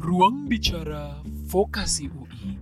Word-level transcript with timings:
Ruang 0.00 0.48
bicara 0.48 1.20
vokasi 1.46 2.08
UI. 2.08 2.56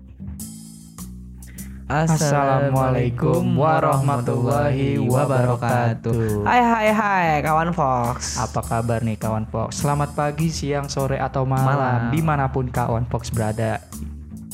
Assalamualaikum 1.87 3.55
warahmatullahi 3.55 4.99
wabarakatuh. 4.99 6.43
Hai 6.43 6.63
hai 6.63 6.89
hai 6.91 7.27
kawan 7.43 7.71
Fox. 7.71 8.39
Apa 8.39 8.63
kabar 8.63 9.03
nih 9.03 9.15
kawan 9.15 9.47
Fox? 9.47 9.79
Selamat 9.79 10.15
pagi, 10.15 10.51
siang, 10.51 10.87
sore 10.87 11.19
atau 11.19 11.47
malam, 11.47 11.79
Malam. 11.79 12.01
di 12.11 12.21
mana 12.23 12.51
pun 12.51 12.67
kawan 12.67 13.07
Fox 13.07 13.31
berada. 13.31 13.79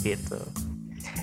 Gitu. 0.01 0.37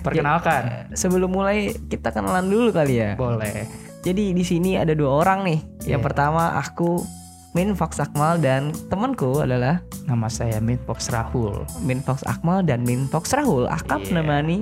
Perkenalkan, 0.02 0.90
Sebelum 0.94 1.30
mulai 1.30 1.78
kita 1.88 2.10
kenalan 2.10 2.46
dulu 2.46 2.74
kali 2.74 2.98
ya. 2.98 3.14
boleh. 3.14 3.70
Jadi 4.02 4.34
di 4.34 4.44
sini 4.44 4.76
ada 4.76 4.92
dua 4.92 5.22
orang 5.22 5.46
nih. 5.46 5.60
Yang 5.88 6.02
Iya. 6.02 6.06
pertama 6.10 6.58
aku 6.58 7.06
Min 7.54 7.78
Fox 7.78 8.02
Akmal 8.02 8.42
dan 8.42 8.74
temanku 8.90 9.46
adalah 9.46 9.86
Nama 10.04 10.28
saya 10.28 10.58
Min 10.60 10.82
Fox 10.84 11.08
Rahul. 11.14 11.64
Min 11.86 12.02
Fox 12.02 12.26
Akmal 12.26 12.66
dan 12.66 12.82
Min 12.84 13.06
Fox 13.08 13.30
Rahul 13.32 13.70
akan 13.70 14.02
Iya. 14.02 14.10
menemani 14.10 14.58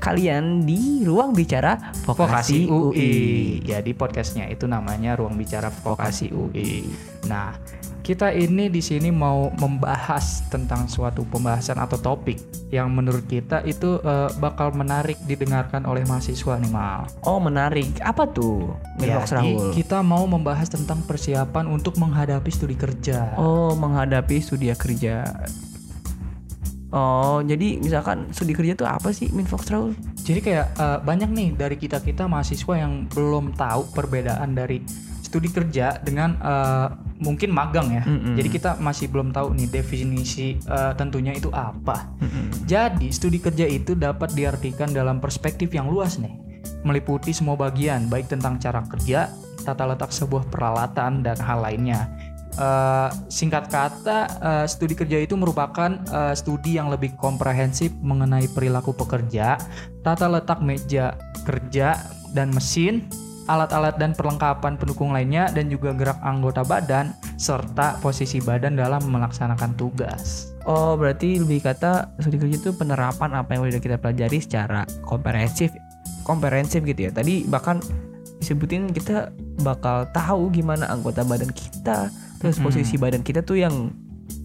kalian 0.00 0.64
di 0.64 1.04
ruang 1.04 1.36
bicara 1.36 1.76
Vokasi 2.08 2.64
vokasi, 2.64 2.72
UI. 2.72 3.12
Jadi 3.60 3.92
podcastnya 3.92 4.48
itu 4.48 4.64
namanya 4.64 5.12
Ruang 5.12 5.36
Bicara 5.36 5.68
Vokasi 5.68 6.32
UI. 6.32 6.88
Nah, 7.28 7.52
kita 8.00 8.32
ini 8.32 8.72
di 8.72 8.80
sini 8.80 9.12
mau 9.12 9.52
membahas 9.60 10.44
tentang 10.48 10.88
suatu 10.88 11.22
pembahasan 11.28 11.78
atau 11.78 12.00
topik 12.00 12.40
yang 12.72 12.90
menurut 12.90 13.24
kita 13.28 13.60
itu 13.68 14.00
eh, 14.00 14.30
bakal 14.40 14.72
menarik 14.72 15.20
didengarkan 15.28 15.84
oleh 15.84 16.02
mahasiswa 16.08 16.56
nih 16.56 16.72
Mal. 16.72 17.06
Oh 17.28 17.38
menarik. 17.38 18.00
Apa 18.00 18.26
tuh 18.30 18.72
Fox 18.96 19.30
Jadi, 19.30 19.54
Rahul? 19.54 19.70
kita 19.76 20.00
mau 20.00 20.24
membahas 20.24 20.72
tentang 20.72 21.04
persiapan 21.04 21.68
untuk 21.68 22.00
menghadapi 22.00 22.50
studi 22.50 22.74
kerja. 22.74 23.36
Oh 23.36 23.76
menghadapi 23.76 24.40
studi 24.40 24.72
kerja. 24.72 25.28
Oh 26.90 27.38
jadi 27.46 27.78
misalkan 27.78 28.34
studi 28.34 28.50
kerja 28.50 28.74
tuh 28.74 28.90
apa 28.90 29.14
sih 29.14 29.30
Min 29.30 29.46
Fox 29.46 29.70
Rahul? 29.70 29.94
Jadi 30.24 30.40
kayak 30.42 30.66
eh, 30.74 30.98
banyak 31.04 31.30
nih 31.30 31.48
dari 31.54 31.76
kita-kita 31.78 32.26
mahasiswa 32.26 32.74
yang 32.74 33.06
belum 33.10 33.54
tahu 33.54 33.94
perbedaan 33.94 34.56
dari 34.56 34.82
studi 35.22 35.50
kerja 35.50 36.02
dengan 36.02 36.34
eh, 36.38 37.09
mungkin 37.20 37.52
magang 37.52 37.92
ya. 37.92 38.02
Mm-mm. 38.02 38.34
Jadi 38.34 38.48
kita 38.48 38.70
masih 38.80 39.12
belum 39.12 39.30
tahu 39.30 39.52
nih 39.54 39.68
definisi 39.68 40.56
eh, 40.56 40.92
tentunya 40.96 41.36
itu 41.36 41.52
apa. 41.52 42.10
Mm-mm. 42.18 42.66
Jadi 42.66 43.12
studi 43.12 43.38
kerja 43.38 43.68
itu 43.68 43.92
dapat 43.94 44.32
diartikan 44.32 44.90
dalam 44.90 45.20
perspektif 45.20 45.70
yang 45.70 45.86
luas 45.92 46.16
nih, 46.16 46.32
meliputi 46.82 47.30
semua 47.30 47.54
bagian 47.54 48.08
baik 48.08 48.32
tentang 48.32 48.56
cara 48.56 48.82
kerja, 48.88 49.28
tata 49.62 49.84
letak 49.84 50.10
sebuah 50.10 50.48
peralatan 50.48 51.20
dan 51.20 51.36
hal 51.38 51.60
lainnya. 51.60 52.08
Eh, 52.58 53.08
singkat 53.30 53.70
kata, 53.70 54.18
eh, 54.42 54.66
studi 54.66 54.98
kerja 54.98 55.22
itu 55.22 55.38
merupakan 55.38 55.94
eh, 55.94 56.34
studi 56.34 56.80
yang 56.80 56.90
lebih 56.90 57.14
komprehensif 57.14 57.94
mengenai 58.02 58.50
perilaku 58.50 58.90
pekerja, 58.90 59.54
tata 60.02 60.26
letak 60.26 60.58
meja 60.58 61.14
kerja 61.46 62.00
dan 62.34 62.50
mesin, 62.50 63.06
alat-alat 63.50 63.98
dan 63.98 64.14
perlengkapan 64.14 64.78
pendukung 64.78 65.10
lainnya, 65.10 65.50
dan 65.50 65.66
juga 65.66 65.90
gerak 65.90 66.22
anggota 66.22 66.62
badan 66.62 67.10
serta 67.34 67.98
posisi 67.98 68.38
badan 68.38 68.78
dalam 68.78 69.02
melaksanakan 69.10 69.74
tugas. 69.74 70.54
Oh 70.68 70.94
berarti 70.94 71.42
lebih 71.42 71.66
kata 71.66 72.14
studi 72.22 72.38
kerja 72.38 72.56
itu 72.62 72.70
penerapan 72.76 73.34
apa 73.34 73.58
yang 73.58 73.66
udah 73.66 73.82
kita 73.82 73.98
pelajari 73.98 74.38
secara 74.38 74.86
komprehensif, 75.02 75.74
komprehensif 76.22 76.86
gitu 76.86 77.08
ya. 77.08 77.10
Tadi 77.10 77.48
bahkan 77.50 77.82
disebutin 78.38 78.94
kita 78.94 79.34
bakal 79.66 80.08
tahu 80.14 80.48
gimana 80.54 80.86
anggota 80.88 81.26
badan 81.26 81.50
kita, 81.50 82.08
terus 82.38 82.56
Mm-mm. 82.56 82.70
posisi 82.70 82.94
badan 82.96 83.20
kita 83.20 83.42
tuh 83.42 83.60
yang 83.60 83.90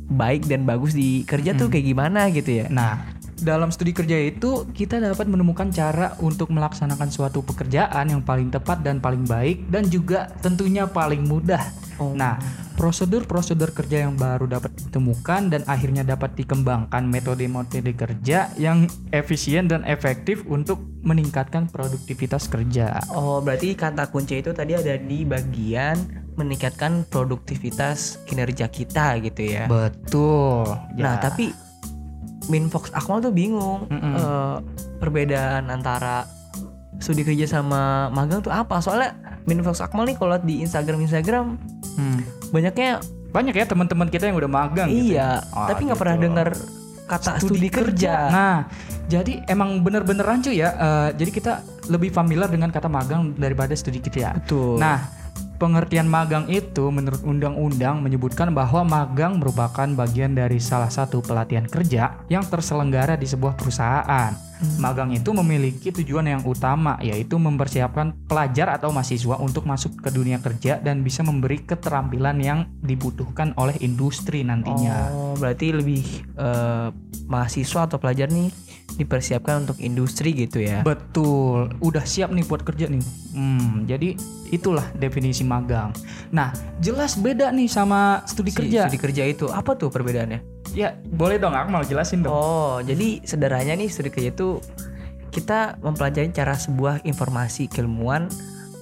baik 0.06 0.46
dan 0.52 0.68
bagus 0.68 0.94
di 0.94 1.24
kerja 1.24 1.56
tuh 1.56 1.68
Mm-mm. 1.68 1.74
kayak 1.78 1.86
gimana 1.94 2.22
gitu 2.34 2.52
ya. 2.64 2.66
Nah, 2.68 3.15
dalam 3.42 3.68
studi 3.68 3.92
kerja 3.92 4.16
itu 4.16 4.64
kita 4.72 5.04
dapat 5.04 5.28
menemukan 5.28 5.68
cara 5.68 6.16
untuk 6.24 6.52
melaksanakan 6.56 7.12
suatu 7.12 7.44
pekerjaan 7.44 8.08
yang 8.08 8.24
paling 8.24 8.48
tepat 8.48 8.80
dan 8.80 9.04
paling 9.04 9.28
baik 9.28 9.68
dan 9.68 9.88
juga 9.92 10.32
tentunya 10.40 10.88
paling 10.88 11.28
mudah. 11.28 11.60
Oh. 12.00 12.12
Nah, 12.12 12.40
prosedur-prosedur 12.76 13.72
kerja 13.72 14.04
yang 14.08 14.20
baru 14.20 14.48
dapat 14.48 14.76
ditemukan 14.76 15.52
dan 15.52 15.62
akhirnya 15.68 16.04
dapat 16.04 16.36
dikembangkan 16.36 17.08
metode-metode 17.08 17.96
kerja 17.96 18.52
yang 18.60 18.88
efisien 19.16 19.68
dan 19.72 19.84
efektif 19.88 20.44
untuk 20.48 20.84
meningkatkan 21.04 21.72
produktivitas 21.72 22.52
kerja. 22.52 23.00
Oh 23.16 23.40
berarti 23.40 23.76
kata 23.80 24.12
kunci 24.12 24.44
itu 24.44 24.52
tadi 24.52 24.76
ada 24.76 25.00
di 25.00 25.24
bagian 25.24 25.96
meningkatkan 26.36 27.08
produktivitas 27.08 28.20
kinerja 28.28 28.68
kita 28.68 29.24
gitu 29.24 29.56
ya. 29.56 29.72
Betul. 29.72 30.68
Nah 31.00 31.16
Ya. 31.16 31.32
tapi 31.32 31.65
Min 32.48 32.68
Fox 32.68 32.90
Akmal 32.92 33.20
tuh 33.20 33.30
bingung 33.30 33.88
Mm-mm. 33.88 34.14
eh, 34.14 34.58
perbedaan 34.98 35.68
antara 35.68 36.26
studi 36.98 37.22
kerja 37.22 37.46
sama 37.52 38.08
magang 38.10 38.40
tuh 38.40 38.50
apa? 38.50 38.80
Soalnya 38.80 39.14
Min 39.44 39.60
Fox 39.60 39.80
Akmal 39.80 40.06
nih 40.06 40.16
kalau 40.16 40.38
di 40.38 40.62
Instagram 40.62 41.02
Instagram 41.02 41.58
Hmm. 41.96 42.20
banyaknya 42.52 43.00
banyak 43.32 43.52
ya 43.54 43.66
teman-teman 43.66 44.08
kita 44.08 44.28
yang 44.28 44.36
udah 44.36 44.48
magang 44.50 44.88
gitu 44.90 45.12
ya. 45.12 45.40
iya, 45.40 45.48
Ah, 45.50 45.68
tapi 45.70 45.86
nggak 45.86 45.96
gitu. 45.96 46.02
pernah 46.02 46.18
dengar 46.18 46.48
kata 47.06 47.32
studi, 47.38 47.68
kerja. 47.70 48.14
Nah, 48.28 48.58
jadi 49.06 49.46
emang 49.46 49.80
bener-bener 49.80 50.22
rancu 50.22 50.50
ya. 50.50 50.72
eh, 50.72 51.10
jadi 51.14 51.32
kita 51.32 51.54
lebih 51.88 52.10
familiar 52.10 52.48
dengan 52.48 52.68
kata 52.68 52.88
magang 52.88 53.32
daripada 53.34 53.72
studi 53.72 54.00
kerja. 54.00 54.34
Betul. 54.34 54.76
Nah, 54.76 55.08
pengertian 55.56 56.08
magang 56.08 56.46
itu 56.52 56.92
menurut 56.92 57.24
undang-undang 57.24 58.04
menyebutkan 58.04 58.52
bahwa 58.52 58.84
magang 58.84 59.40
merupakan 59.40 59.88
bagian 59.96 60.36
dari 60.36 60.60
salah 60.60 60.92
satu 60.92 61.24
pelatihan 61.24 61.66
kerja 61.66 62.20
yang 62.28 62.44
terselenggara 62.44 63.16
di 63.16 63.28
sebuah 63.28 63.56
perusahaan. 63.56 64.32
Hmm. 64.56 64.80
Magang 64.80 65.12
itu 65.12 65.36
memiliki 65.36 65.92
tujuan 65.92 66.32
yang 66.32 66.42
utama 66.48 66.96
yaitu 67.04 67.36
mempersiapkan 67.36 68.16
pelajar 68.24 68.72
atau 68.72 68.96
mahasiswa 68.96 69.36
untuk 69.36 69.68
masuk 69.68 70.00
ke 70.00 70.10
dunia 70.16 70.40
kerja 70.40 70.80
dan 70.80 71.04
bisa 71.04 71.28
memberi 71.28 71.60
keterampilan 71.68 72.40
yang 72.40 72.60
dibutuhkan 72.80 73.52
oleh 73.60 73.76
industri 73.84 74.48
nantinya. 74.48 75.12
Oh, 75.12 75.36
berarti 75.36 75.76
lebih 75.76 76.04
eh, 76.40 76.88
mahasiswa 77.28 77.84
atau 77.84 78.00
pelajar 78.00 78.32
nih 78.32 78.48
dipersiapkan 78.96 79.68
untuk 79.68 79.78
industri 79.80 80.32
gitu 80.32 80.64
ya. 80.64 80.82
Betul, 80.82 81.72
udah 81.80 82.04
siap 82.04 82.32
nih 82.32 82.44
buat 82.44 82.64
kerja 82.64 82.88
nih. 82.88 83.04
Hmm, 83.36 83.84
jadi 83.84 84.16
itulah 84.50 84.88
definisi 84.96 85.44
magang. 85.44 85.92
Nah, 86.32 86.52
jelas 86.80 87.20
beda 87.20 87.52
nih 87.52 87.68
sama 87.68 88.24
studi 88.26 88.52
Si 88.52 88.58
kerja. 88.64 88.88
Studi 88.88 89.00
kerja 89.00 89.24
itu 89.28 89.52
apa 89.52 89.76
tuh 89.76 89.92
perbedaannya? 89.92 90.40
Ya, 90.72 90.96
boleh 91.08 91.40
dong, 91.40 91.56
aku 91.56 91.70
mau 91.72 91.84
jelasin 91.84 92.24
dong. 92.24 92.32
Oh, 92.32 92.78
jadi 92.80 93.24
sederhananya 93.24 93.80
nih 93.80 93.90
studi 93.92 94.12
kerja 94.12 94.32
itu 94.32 94.60
kita 95.32 95.76
mempelajari 95.84 96.32
cara 96.32 96.56
sebuah 96.56 97.04
informasi 97.04 97.68
keilmuan 97.68 98.32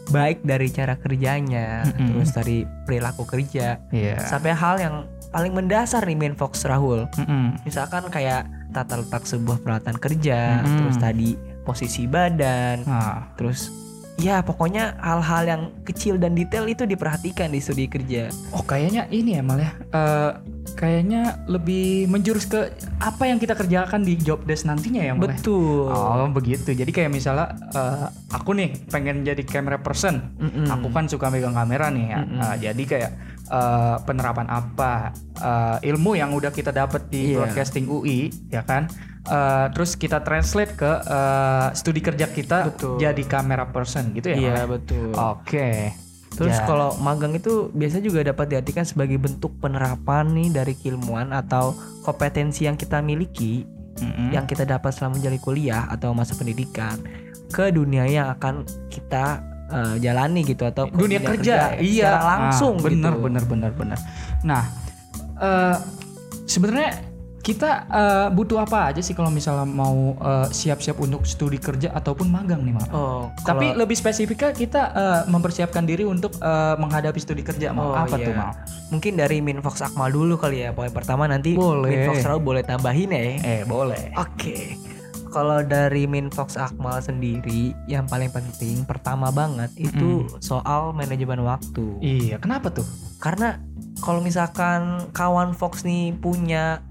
baik 0.03 0.44
dari 0.44 0.68
cara 0.69 1.00
kerjanya, 1.00 1.88
Mm-mm. 1.88 2.19
terus 2.19 2.29
dari 2.35 2.57
perilaku 2.84 3.23
kerja, 3.23 3.79
Iya. 3.90 4.19
sampai 4.22 4.52
hal 4.52 4.75
yang 4.78 4.96
paling 5.33 5.51
mendasar 5.57 6.05
nih 6.05 6.13
Main 6.16 6.38
Fox 6.38 6.61
Rahul. 6.63 7.09
Mm-mm. 7.17 7.57
Misalkan 7.66 8.05
kayak 8.13 8.45
tata 8.69 9.01
letak 9.01 9.25
sebuah 9.25 9.57
peralatan 9.66 9.97
kerja, 9.97 10.61
Mm-mm. 10.61 10.77
terus 10.77 10.95
tadi 11.01 11.29
posisi 11.66 12.05
badan, 12.05 12.85
Nah, 12.85 13.33
terus 13.33 13.73
ya 14.22 14.45
pokoknya 14.45 14.93
hal-hal 15.01 15.43
yang 15.49 15.61
kecil 15.81 16.22
dan 16.22 16.38
detail 16.38 16.69
itu 16.69 16.85
diperhatikan 16.85 17.49
di 17.49 17.57
studi 17.57 17.89
kerja. 17.89 18.29
oh 18.53 18.61
kayaknya 18.61 19.09
ini 19.09 19.35
ya 19.35 19.41
Mal 19.41 19.57
ya. 19.57 19.72
Kayaknya 20.74 21.44
lebih 21.46 22.07
menjurus 22.07 22.47
ke 22.47 22.72
apa 22.97 23.28
yang 23.28 23.38
kita 23.38 23.53
kerjakan 23.53 24.01
di 24.01 24.16
job 24.16 24.41
desk 24.44 24.63
nantinya 24.63 25.03
ya 25.03 25.12
ya? 25.12 25.19
Betul. 25.19 25.91
Oh 25.91 26.25
begitu. 26.28 26.72
Jadi 26.72 26.90
kayak 26.90 27.12
misalnya 27.12 27.53
eh, 27.72 28.07
aku 28.31 28.56
nih 28.56 28.72
pengen 28.88 29.22
jadi 29.22 29.44
camera 29.44 29.78
person. 29.78 30.34
Mm-mm. 30.40 30.72
Aku 30.72 30.88
kan 30.90 31.06
suka 31.06 31.28
megang 31.28 31.53
kamera 31.53 31.91
nih 31.91 32.06
ya. 32.09 32.19
Mm-mm. 32.23 32.40
Eh, 32.41 32.55
jadi 32.64 32.84
kayak 32.84 33.11
eh, 33.47 33.96
penerapan 34.03 34.47
apa 34.49 35.11
eh, 35.35 35.90
ilmu 35.91 36.16
yang 36.16 36.32
udah 36.32 36.49
kita 36.49 36.72
dapat 36.72 37.08
di 37.08 37.32
Iya. 37.32 37.43
broadcasting 37.43 37.85
UI 37.85 38.32
ya 38.49 38.64
kan. 38.64 38.87
Eh, 39.23 39.66
terus 39.72 39.96
kita 39.96 40.20
translate 40.20 40.73
ke 40.73 40.91
eh, 40.99 41.67
studi 41.76 41.99
kerja 41.99 42.28
kita 42.28 42.72
Betul. 42.72 42.97
jadi 42.99 43.23
kamera 43.23 43.67
person 43.67 44.11
gitu 44.11 44.32
ya. 44.32 44.37
Iya 44.40 44.53
ya? 44.53 44.66
betul. 44.66 45.11
Oke. 45.16 45.91
Terus 46.34 46.58
Ya. 46.58 46.66
kalau 46.66 46.97
magang 46.97 47.32
itu 47.32 47.70
biasa 47.70 48.02
juga 48.02 48.26
dapat 48.26 48.50
diartikan 48.50 48.82
sebagai 48.82 49.18
bentuk 49.18 49.53
penerapan 49.58 50.34
nih 50.34 50.50
dari 50.50 50.74
keilmuan 50.74 51.30
atau 51.30 51.72
kompetensi 52.02 52.66
yang 52.66 52.74
kita 52.74 53.00
miliki 53.00 53.70
Mm-mm. 53.94 54.34
yang 54.34 54.50
kita 54.50 54.66
dapat 54.66 54.90
selama 54.90 55.22
menjalani 55.22 55.38
kuliah 55.38 55.85
atau 55.85 56.12
masa 56.12 56.34
pendidikan 56.34 56.97
ke 57.47 57.70
dunia 57.70 58.09
yang 58.09 58.34
akan 58.34 58.66
kita 58.90 59.46
eh, 59.70 59.96
jalani 60.02 60.41
gitu 60.41 60.66
atau 60.66 60.90
ke 60.90 60.97
dunia 60.97 61.22
kerja, 61.22 61.78
iya 61.78 62.18
secara 62.18 62.26
langsung 62.26 62.76
Ah, 62.78 62.84
bener 62.84 63.14
gitu. 63.14 63.24
bener 63.24 63.44
bener 63.46 63.72
bener 63.72 64.00
nah 64.41 64.66
eh, 65.38 65.78
sebenarnya 66.46 67.12
kita 67.43 67.91
eh, 67.91 68.28
butuh 68.31 68.63
apa 68.63 68.95
aja 68.95 69.03
sih 69.03 69.11
kalau 69.11 69.28
misalnya 69.28 69.67
mau 69.67 70.16
eh, 70.16 70.47
siap-siap 70.47 70.95
untuk 71.03 71.28
studi 71.28 71.59
kerja 71.59 71.91
ataupun 71.91 72.31
magang 72.31 72.63
nih 72.63 72.72
mal? 72.72 72.87
Oh, 72.95 73.23
Tapi 73.43 73.75
lebih 73.75 73.99
spesifiknya 73.99 74.55
kita 74.55 74.81
eh, 74.95 75.22
mempersiapkan 75.28 75.84
diri 75.84 76.07
untuk 76.07 76.40
eh, 76.40 76.75
menghadapi 76.79 77.19
studi 77.19 77.43
kerja 77.43 77.75
mal. 77.75 77.91
Oh, 77.91 77.95
apa 77.99 78.16
iya. 78.16 78.25
tuh 78.31 78.34
mal? 78.34 78.51
mungkin 78.93 79.17
dari 79.17 79.41
Minfox 79.41 79.81
Akmal 79.81 80.13
dulu 80.13 80.37
kali 80.37 80.63
ya. 80.63 80.69
Poin 80.72 80.93
pertama 80.93 81.25
nanti 81.25 81.57
Boleh. 81.57 81.90
Minfox 81.90 82.22
Raul 82.23 82.40
boleh 82.45 82.61
tambahin 82.61 83.09
ya. 83.09 83.22
Eh 83.41 83.61
boleh. 83.66 84.13
Oke. 84.16 84.78
Kalau 85.34 85.66
dari 85.66 86.05
Minfox 86.05 86.61
Akmal 86.61 87.01
sendiri 87.01 87.73
yang 87.89 88.05
paling 88.05 88.29
penting 88.29 88.85
pertama 88.85 89.34
banget 89.34 89.73
itu 89.81 90.29
soal 90.37 90.93
manajemen 90.93 91.41
waktu. 91.41 91.97
Iya, 92.05 92.37
kenapa 92.37 92.69
tuh? 92.69 92.85
Karena 93.17 93.57
kalau 93.97 94.22
misalkan 94.22 95.09
kawan 95.09 95.57
Fox 95.57 95.81
nih 95.81 96.13
punya 96.13 96.85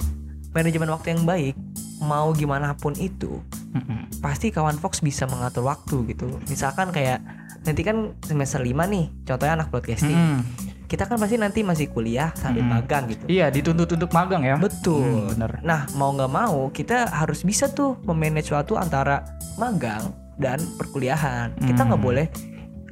manajemen 0.53 0.89
waktu 0.89 1.13
yang 1.13 1.25
baik, 1.25 1.57
mau 1.99 2.33
gimana 2.33 2.73
pun 2.75 2.93
itu, 2.95 3.41
Mm-mm. 3.73 4.21
pasti 4.21 4.49
kawan 4.49 4.77
Fox 4.77 5.01
bisa 5.01 5.25
mengatur 5.25 5.65
waktu 5.65 6.05
gitu. 6.09 6.29
Misalkan 6.47 6.91
kayak 6.91 7.21
nanti 7.63 7.81
kan 7.81 8.13
semester 8.21 8.59
5 8.59 8.69
nih, 8.87 9.09
contohnya 9.25 9.55
anak 9.57 9.69
broadcasting. 9.69 10.13
Mm-mm. 10.13 10.41
Kita 10.85 11.09
kan 11.09 11.17
pasti 11.17 11.41
nanti 11.41 11.65
masih 11.65 11.89
kuliah 11.89 12.37
sambil 12.37 12.61
Mm-mm. 12.61 12.77
magang 12.77 13.09
gitu. 13.09 13.25
Iya, 13.25 13.49
dituntut 13.49 13.89
untuk 13.89 14.13
magang 14.13 14.45
ya. 14.45 14.61
Betul. 14.61 15.01
Hmm, 15.01 15.29
bener. 15.33 15.53
Nah, 15.65 15.89
mau 15.97 16.13
nggak 16.13 16.29
mau 16.29 16.69
kita 16.69 17.09
harus 17.09 17.41
bisa 17.41 17.67
tuh 17.67 17.97
memanage 18.05 18.53
waktu 18.53 18.77
antara 18.77 19.25
magang 19.57 20.13
dan 20.37 20.61
perkuliahan. 20.77 21.57
Kita 21.57 21.81
Hmm. 21.83 21.97
nggak 21.97 22.03
boleh 22.03 22.27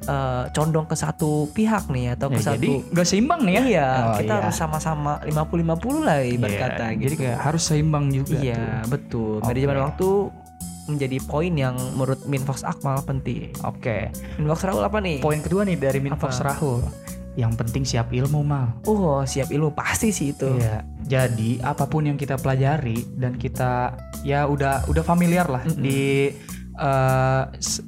eh, 0.02 0.44
condong 0.50 0.84
ke 0.84 0.94
satu 0.94 1.30
pihak 1.50 1.88
nih 1.88 2.14
atau 2.14 2.28
ke 2.28 2.38
Ya, 2.38 2.46
satu 2.46 2.56
jadi 2.56 2.68
nggak 2.88 3.06
seimbang 3.06 3.40
nih 3.42 3.52
ya? 3.52 3.62
Iya, 3.62 3.88
Oh, 3.90 4.14
kita 4.16 4.32
iya. 4.32 4.40
harus 4.40 4.56
sama-sama 4.56 5.12
50-50 5.22 6.00
lah 6.00 6.18
ibarat 6.22 6.50
Iya, 6.50 6.60
kata 6.62 6.84
gitu. 6.92 7.04
Jadi 7.04 7.16
kayak 7.18 7.38
harus 7.40 7.62
seimbang 7.62 8.04
juga 8.08 8.36
Iya, 8.36 8.56
tuh. 8.80 8.88
betul. 8.88 9.32
Oke. 9.38 9.46
Manajemen 9.46 9.78
waktu 9.82 10.08
menjadi 10.86 11.18
poin 11.22 11.52
yang 11.54 11.76
menurut 11.92 12.20
Minfox 12.24 12.62
Akmal 12.62 12.98
penting. 13.00 13.52
Oke. 13.62 14.10
Minfox 14.36 14.60
Raul 14.62 14.82
apa 14.82 14.98
nih? 14.98 15.18
Poin 15.18 15.38
kedua 15.38 15.62
nih 15.62 15.76
dari 15.76 15.98
Minfox 15.98 16.38
Apa? 16.38 16.50
Rahul. 16.50 16.82
Yang 17.32 17.52
penting 17.56 17.82
siap 17.84 18.10
ilmu 18.10 18.42
mal. 18.42 18.74
Oh, 18.84 19.22
siap 19.22 19.48
ilmu 19.48 19.70
pasti 19.70 20.10
sih 20.10 20.32
itu. 20.32 20.50
Iya. 20.50 20.82
Jadi 21.00 21.58
apa 21.60 21.86
pun 21.86 22.02
yang 22.04 22.14
kita 22.14 22.34
pelajari 22.34 23.06
dan 23.14 23.34
kita 23.34 23.94
ya 24.22 24.44
udah 24.44 24.86
udah 24.86 25.02
familiar 25.02 25.46
lah 25.46 25.62
Mm-mm. 25.62 25.78
di 25.78 26.30
eh, 26.72 27.42
s- 27.56 27.82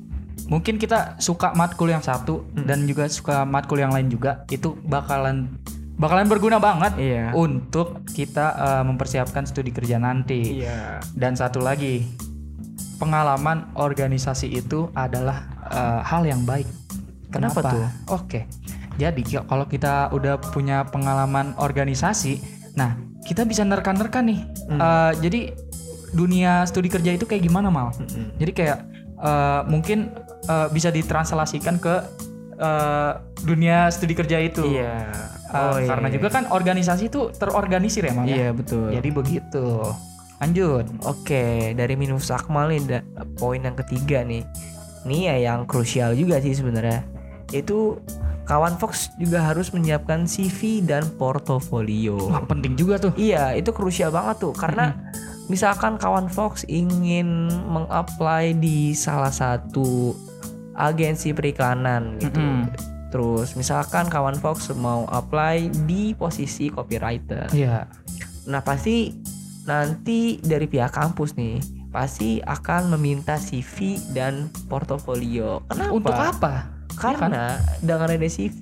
mungkin 0.47 0.77
kita 0.77 1.17
suka 1.19 1.55
matkul 1.55 1.89
yang 1.89 2.03
satu 2.03 2.43
Mm. 2.53 2.67
dan 2.67 2.79
juga 2.85 3.05
suka 3.07 3.43
matkul 3.43 3.79
yang 3.79 3.91
lain 3.91 4.09
juga 4.09 4.43
itu 4.49 4.75
bakalan 4.83 5.49
bakalan 5.93 6.27
berguna 6.27 6.59
banget 6.59 6.99
Iya. 6.99 7.31
untuk 7.33 8.03
kita 8.11 8.47
eh, 8.59 8.83
mempersiapkan 8.83 9.47
studi 9.47 9.71
kerja 9.71 9.97
nanti. 9.97 10.65
Iya. 10.65 10.99
Dan 11.15 11.39
satu 11.39 11.63
lagi, 11.63 12.03
pengalaman 12.99 13.71
organisasi 13.75 14.51
itu 14.51 14.91
adalah 14.95 15.47
eh, 15.71 16.01
hal 16.03 16.27
yang 16.27 16.43
baik. 16.43 16.67
Kenapa 17.31 17.65
tuh? 17.65 17.87
Oke. 18.11 18.45
Jadi 18.99 19.25
kalau 19.25 19.65
kita 19.65 20.13
udah 20.13 20.37
punya 20.53 20.85
pengalaman 20.85 21.57
organisasi, 21.57 22.43
nah 22.75 22.93
kita 23.25 23.47
bisa 23.47 23.65
nerka-nerka 23.65 24.21
nih. 24.21 24.43
Hmm. 24.69 24.81
Eh, 24.81 25.13
jadi 25.23 25.41
dunia 26.13 26.67
studi 26.67 26.93
kerja 26.93 27.15
itu 27.15 27.25
kayak 27.25 27.41
gimana 27.41 27.73
mal? 27.73 27.89
Mm-mm. 27.97 28.37
Jadi 28.37 28.53
kayak 28.53 28.79
eh, 29.17 29.61
mungkin 29.65 30.13
eh, 30.47 30.69
bisa 30.71 30.89
ditranslasikan 30.89 31.79
ke 31.79 31.95
eh, 32.59 33.13
dunia 33.43 33.91
studi 33.91 34.15
kerja 34.15 34.39
itu. 34.39 34.63
Iya. 34.67 35.11
Eh, 35.53 35.85
karena 35.85 36.09
juga 36.09 36.29
kan 36.33 36.49
organisasi 36.49 37.13
itu 37.13 37.29
terorganisir 37.37 38.09
ya 38.09 38.13
mal 38.17 38.25
ya? 38.25 38.37
Iya, 38.37 38.49
betul. 38.57 38.89
Jadi 38.89 39.09
begitu. 39.13 39.67
Lanjut. 40.43 40.85
Oke, 41.07 41.71
dari 41.77 41.95
minus 41.95 42.33
Akmal 42.33 42.73
nih 42.75 42.81
da- 42.89 43.07
poin 43.39 43.63
yang 43.63 43.77
ketiga 43.79 44.25
nih. 44.27 44.43
Ini 45.07 45.19
ya 45.35 45.37
yang 45.53 45.67
krusial 45.67 46.15
juga 46.19 46.39
sih 46.43 46.55
sebenarnya. 46.55 47.07
Itu 47.53 48.01
kawan 48.47 48.75
Fox 48.79 49.15
juga 49.23 49.45
harus 49.45 49.71
menyiapkan 49.71 50.27
CV 50.27 50.83
dan 50.83 51.07
portofolio. 51.15 52.19
Wah 52.27 52.43
penting 52.43 52.75
juga 52.75 52.99
tuh. 52.99 53.13
Iya, 53.15 53.55
itu 53.55 53.71
krusial 53.71 54.11
banget 54.11 54.43
tuh 54.43 54.55
karena 54.55 54.99
misalkan 55.47 55.95
kawan 55.99 56.27
Fox 56.27 56.67
ingin 56.67 57.51
mengapply 57.71 58.57
di 58.59 58.95
salah 58.99 59.31
satu 59.31 60.15
agensi 60.83 61.31
periklanan 61.31 62.19
gitu. 62.19 62.43
Mm-mm. 62.43 62.67
Terus 63.13 63.55
misalkan 63.55 64.09
kawan 64.09 64.35
Fox 64.35 64.73
mau 64.75 65.07
apply 65.07 65.87
di 65.87 66.13
posisi 66.13 66.67
copywriter. 66.67 67.53
Iya. 67.53 67.87
Nah 68.49 68.61
pasti 68.61 69.15
nanti 69.63 70.43
dari 70.43 70.67
pihak 70.67 70.91
kampus 70.91 71.39
nih 71.39 71.63
pasti 71.93 72.41
akan 72.41 72.97
meminta 72.97 73.37
CV 73.37 74.01
dan 74.11 74.49
portofolio. 74.67 75.61
Kenapa? 75.69 75.93
Untuk 75.93 76.17
apa? 76.17 76.55
Karena 76.93 77.57
dengan 77.81 78.09
ada 78.09 78.29
CV 78.29 78.61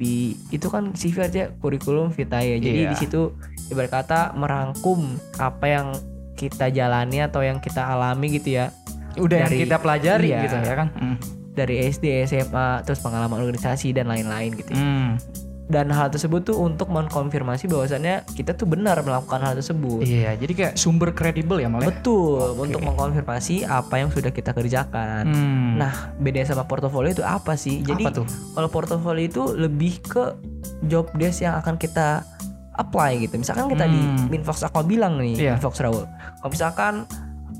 itu 0.50 0.66
kan 0.66 0.92
CV 0.92 1.16
aja 1.22 1.42
kurikulum 1.58 2.10
vitae. 2.10 2.58
Jadi 2.58 2.84
Iya. 2.84 2.90
di 2.90 2.96
situ 2.98 3.32
ibarat 3.70 4.02
kata 4.02 4.34
merangkum 4.34 5.14
apa 5.38 5.66
yang 5.66 5.86
kita 6.34 6.68
jalani 6.68 7.22
atau 7.22 7.40
yang 7.40 7.60
kita 7.60 7.84
alami 7.86 8.34
gitu 8.34 8.58
ya 8.58 8.72
Udah 9.14 9.44
Dari- 9.44 9.58
yang 9.58 9.62
kita 9.66 9.76
pelajari 9.78 10.28
iya. 10.30 10.42
gitu 10.42 10.56
ya 10.58 10.74
kan. 10.74 10.88
Hmm. 10.94 11.16
Dari 11.50 11.82
SD, 11.84 12.24
SMA, 12.24 12.82
terus 12.82 12.98
pengalaman 12.98 13.38
organisasi 13.38 13.90
dan 13.90 14.06
lain-lain 14.06 14.54
gitu. 14.54 14.70
ya. 14.70 14.78
Hmm. 14.78 15.18
Dan 15.66 15.86
hal 15.86 16.10
tersebut 16.10 16.42
tuh 16.42 16.58
untuk 16.58 16.90
mengkonfirmasi 16.90 17.70
bahwasannya 17.70 18.26
kita 18.34 18.54
tuh 18.54 18.66
benar 18.66 18.98
melakukan 19.00 19.38
hal 19.38 19.54
tersebut. 19.54 20.02
Iya, 20.02 20.34
jadi 20.34 20.50
kayak 20.52 20.74
sumber 20.74 21.14
kredibel 21.14 21.62
ya 21.62 21.70
malah. 21.70 21.86
Betul, 21.86 22.58
untuk 22.58 22.82
mengkonfirmasi 22.82 23.70
apa 23.70 23.94
yang 23.96 24.10
sudah 24.10 24.30
kita 24.30 24.50
kerjakan. 24.50 25.30
Hmm. 25.30 25.78
Nah, 25.78 26.10
bedanya 26.16 26.50
sama 26.50 26.66
portofolio 26.66 27.10
itu 27.12 27.22
apa 27.22 27.54
sih? 27.54 27.82
Jadi 27.82 28.02
apa 28.02 28.10
tuh? 28.12 28.26
kalau 28.50 28.66
portofolio 28.66 29.22
itu 29.22 29.42
lebih 29.54 30.02
ke 30.02 30.34
job 30.84 31.06
desk 31.14 31.40
yang 31.40 31.54
akan 31.54 31.78
kita 31.78 32.26
apply 32.72 33.20
gitu. 33.20 33.38
Misalkan 33.38 33.68
kita 33.68 33.86
di 33.86 33.94
Hmm. 34.00 34.26
Minfox 34.26 34.66
Aqua 34.66 34.82
bilang 34.82 35.22
nih, 35.22 35.38
Iya. 35.38 35.50
Minfox 35.54 35.78
Raul. 35.78 36.02
Kalau 36.34 36.50
misalkan 36.50 36.94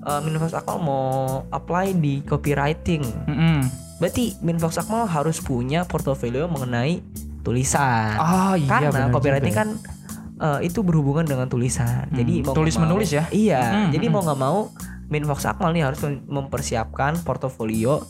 uh, 0.00 0.20
Minfox 0.20 0.52
Aqua 0.52 0.76
mau 0.76 1.10
apply 1.48 1.94
di 1.94 2.20
copywriting, 2.20 3.02
Mm-mm. 3.26 3.58
berarti 3.96 4.36
Minfox 4.40 4.78
Aqua 4.78 5.04
harus 5.04 5.38
punya 5.38 5.84
portofolio 5.84 6.46
mengenai 6.46 7.00
tulisan. 7.40 8.14
Ah 8.14 8.54
iya 8.54 8.68
Karena 8.68 9.08
copywriting 9.08 9.50
juga. 9.50 9.60
kan 9.62 9.68
uh, 10.38 10.60
itu 10.60 10.80
berhubungan 10.80 11.24
dengan 11.24 11.46
tulisan. 11.46 12.06
Hmm, 12.06 12.16
Jadi 12.16 12.34
mau 12.42 12.52
tulis 12.52 12.74
mau- 12.74 12.84
menulis 12.84 13.10
ya? 13.10 13.24
Iya. 13.28 13.62
Hmm, 13.64 13.88
jadi 13.90 14.06
hmm. 14.06 14.12
mau 14.12 14.22
nggak 14.22 14.40
mau 14.40 14.58
Minfox 15.06 15.42
Akmal 15.44 15.72
nih 15.72 15.82
harus 15.82 15.98
mem- 16.00 16.22
mempersiapkan 16.24 17.18
portofolio 17.20 18.04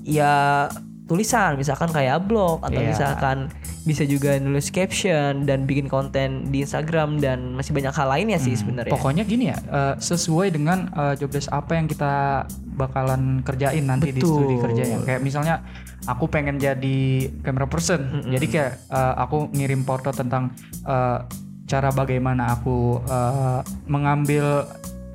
ya 0.00 0.66
tulisan 1.04 1.58
misalkan 1.58 1.90
kayak 1.90 2.22
blog 2.22 2.62
atau 2.62 2.78
Iya. 2.78 2.88
misalkan 2.88 3.36
bisa 3.80 4.04
juga 4.04 4.36
nulis 4.36 4.68
caption 4.68 5.48
dan 5.48 5.64
bikin 5.64 5.88
konten 5.88 6.48
di 6.48 6.60
Instagram 6.60 7.16
dan 7.16 7.56
masih 7.56 7.72
banyak 7.72 7.90
hal 7.90 8.08
lainnya 8.08 8.36
sih 8.36 8.52
Hmm, 8.52 8.60
sebenarnya. 8.60 8.92
Pokoknya 8.92 9.22
gini 9.24 9.48
ya, 9.48 9.58
eh, 9.58 9.94
sesuai 9.96 10.52
dengan 10.52 10.88
eh, 10.90 11.14
job 11.16 11.30
desk 11.30 11.48
apa 11.48 11.72
yang 11.74 11.86
kita 11.86 12.44
bakalan 12.74 13.40
kerjain 13.40 13.82
nanti 13.82 14.12
di 14.12 14.20
Betul. 14.20 14.36
studi 14.36 14.56
kerjanya. 14.58 15.00
Kayak 15.00 15.20
misalnya 15.20 15.54
aku 16.04 16.24
pengen 16.26 16.56
jadi 16.56 17.00
camera 17.40 17.64
person, 17.64 18.00
Mm-mm. 18.20 18.32
jadi 18.32 18.46
kayak 18.46 18.72
eh, 18.86 19.14
aku 19.16 19.48
ngirim 19.50 19.80
foto 19.82 20.12
tentang 20.12 20.52
eh, 20.84 21.18
cara 21.64 21.88
bagaimana 21.90 22.52
aku 22.54 23.00
eh, 23.00 23.60
mengambil 23.86 24.68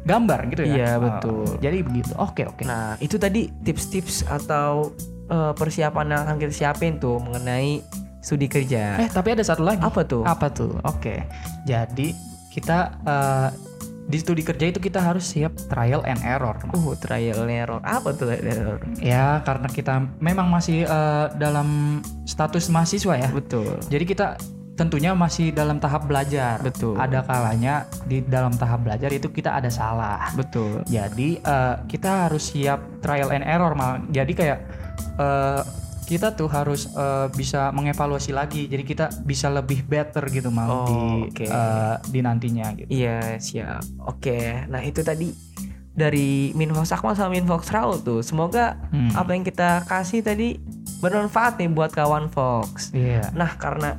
gambar 0.06 0.39
gitu 0.50 0.62
ya. 0.63 0.74
Iya, 0.74 0.89
Eh, 0.89 0.98
betul. 1.01 1.46
jadi 1.60 1.78
begitu. 1.82 2.13
Oke 2.16 2.46
oke. 2.46 2.62
Nah, 2.63 2.98
itu 2.98 3.18
tadi 3.18 3.46
tips-tips 3.62 4.25
atau 4.25 4.89
eh, 5.25 5.54
persiapan 5.54 6.06
yang 6.08 6.22
akan 6.24 6.38
kita 6.39 6.54
siapin 6.56 6.98
tuh 6.98 7.18
mengenai 7.18 7.82
studi 8.25 8.50
kerja. 8.50 8.98
Eh 8.98 9.10
tapi 9.13 9.38
ada 9.38 9.46
satu 9.46 9.62
lagi. 9.62 9.86
Apa 9.86 10.01
tuh? 10.01 10.25
Apa 10.25 10.50
tuh? 10.50 10.74
Oke. 10.82 11.22
Jadi 11.70 12.17
kita 12.50 12.98
eh, 13.05 13.50
di 14.05 14.17
studi 14.22 14.46
kerja 14.46 14.70
itu 14.70 14.77
kita 14.82 15.01
harus 15.01 15.25
siap 15.25 15.53
trial 15.70 16.01
and 16.05 16.22
error. 16.25 16.58
Uh, 16.74 16.94
trial 16.98 17.46
and 17.46 17.53
error. 17.53 17.82
Apa 17.86 18.13
tuh 18.17 18.34
trial 18.34 18.41
and 18.41 18.50
error? 18.50 18.79
Ya 18.98 19.41
karena 19.46 19.70
kita 19.70 20.01
memang 20.17 20.50
masih 20.50 20.89
eh, 20.89 21.25
dalam 21.38 22.01
status 22.25 22.70
mahasiswa 22.74 23.13
ya. 23.13 23.29
Betul. 23.29 23.77
Jadi 23.89 24.05
kita 24.10 24.41
tentunya 24.75 25.15
masih 25.15 25.55
dalam 25.55 25.82
tahap 25.82 26.05
belajar. 26.05 26.60
Betul. 26.62 27.00
Ada 27.00 27.24
kalanya 27.24 27.88
di 28.05 28.22
dalam 28.25 28.51
tahap 28.53 28.84
belajar 28.84 29.10
itu 29.13 29.32
kita 29.32 29.55
ada 29.58 29.70
salah. 29.70 30.34
Betul. 30.34 30.82
Jadi 30.89 31.41
eh, 31.41 31.75
kita 31.86 32.29
harus 32.29 32.53
siap 32.53 32.82
trial 33.01 33.29
and 33.34 33.46
error 33.46 33.74
mal. 33.74 34.01
Jadi 34.10 34.34
kayak 34.38 34.60
eh, 35.17 35.62
kita 36.06 36.32
tuh 36.32 36.48
harus 36.48 36.86
eh, 36.88 37.28
bisa 37.32 37.70
mengevaluasi 37.70 38.30
lagi. 38.30 38.66
Jadi 38.66 38.84
kita 38.84 39.06
bisa 39.20 39.50
lebih 39.50 39.82
better 39.84 40.22
gitu 40.28 40.48
mal 40.48 40.70
Oh, 40.70 40.86
di 40.86 41.28
oke. 41.28 41.46
eh, 41.46 41.96
di 42.06 42.20
nantinya 42.20 42.72
gitu. 42.74 42.88
Iya 42.88 43.38
siap. 43.38 43.82
Oke, 44.02 44.64
nah 44.66 44.80
itu 44.80 45.02
tadi 45.02 45.34
dari 45.90 46.52
Minfox 46.52 46.92
Akmal 46.92 47.14
sama 47.14 47.32
Minfox 47.32 47.68
Raul 47.70 48.00
tuh. 48.00 48.20
Semoga 48.20 48.78
Hmm. 48.90 49.12
apa 49.12 49.32
yang 49.32 49.42
kita 49.42 49.84
kasih 49.84 50.22
tadi 50.22 50.60
bermanfaat 50.98 51.58
nih 51.58 51.70
buat 51.70 51.90
kawan 51.90 52.30
Fox. 52.30 52.92
Iya. 52.92 53.32
Nah 53.32 53.56
karena 53.56 53.98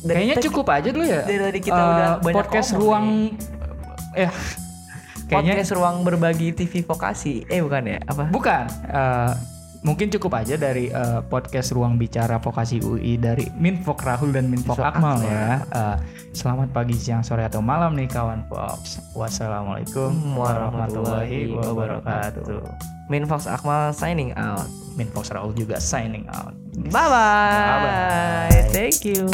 dari 0.00 0.24
Kayaknya 0.24 0.36
tadi- 0.36 0.46
cukup 0.48 0.66
aja 0.68 0.88
dulu 0.88 1.04
ya. 1.04 1.22
dari 1.22 1.38
tadi 1.40 1.58
kita 1.60 1.76
eh, 1.76 1.88
udah 1.88 2.08
banyak 2.18 2.34
podcast 2.34 2.70
ruang 2.72 3.06
eh 4.14 4.32
Kayaknya 5.24 5.54
podcast 5.54 5.72
ruang 5.72 5.96
berbagi 6.02 6.52
TV 6.52 6.82
vokasi. 6.82 7.42
Eh 7.46 7.58
bukan 7.58 7.82
ya? 7.86 7.98
Apa? 8.04 8.28
bukan. 8.28 8.64
eh, 8.84 9.32
mungkin 9.82 10.08
cukup 10.14 10.38
aja 10.38 10.54
dari 10.54 10.88
eh, 10.88 11.20
podcast 11.26 11.74
Ruang 11.74 11.98
Bicara 11.98 12.38
Vokasi 12.38 12.78
UI 12.82 13.18
dari 13.18 13.50
Minfok 13.58 14.02
Rahul 14.02 14.30
dan 14.30 14.46
Minfok 14.48 14.78
Akmal 14.78 15.18
Akmal. 15.18 15.26
ya. 15.26 15.46
Eh, 15.66 15.96
selamat 16.32 16.70
pagi, 16.70 16.94
siang, 16.94 17.26
sore 17.26 17.42
atau 17.44 17.58
malam 17.60 17.98
nih 17.98 18.06
kawan 18.06 18.46
Fox. 18.46 19.02
Wassalamualaikum 19.12 20.38
warahmatullahi 20.38 21.50
wabarakatuh. 21.50 22.62
Minfox 23.10 23.50
Akmal 23.50 23.92
signing 23.92 24.32
out. 24.38 24.64
Minfok 24.94 25.26
Rahul 25.34 25.52
juga 25.52 25.82
signing 25.82 26.24
out. 26.30 26.54
Bye 26.88 27.08
bye. 27.10 27.68
Bye-bye. 27.68 28.72
Thank 28.72 29.04
you. 29.04 29.28